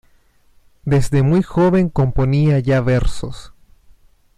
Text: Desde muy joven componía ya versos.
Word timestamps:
Desde 0.83 1.21
muy 1.21 1.43
joven 1.43 1.87
componía 1.89 2.57
ya 2.57 2.81
versos. 2.81 3.53